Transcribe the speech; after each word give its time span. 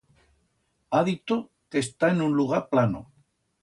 Ha 0.95 1.03
dito 1.11 1.39
que 1.69 1.77
está 1.87 2.09
en 2.17 2.21
un 2.21 2.33
lugar 2.43 2.67
plano. 2.75 3.09